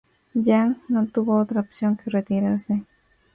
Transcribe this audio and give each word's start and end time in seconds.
Yang 0.35 0.77
no 0.89 1.05
tuvo 1.05 1.37
otra 1.37 1.59
opción 1.61 1.95
que 1.95 2.09
retirarse. 2.09 2.85